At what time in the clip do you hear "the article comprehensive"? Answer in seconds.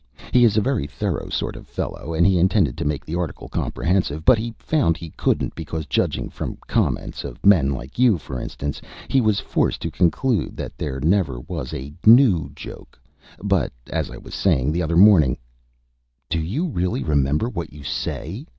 3.05-4.25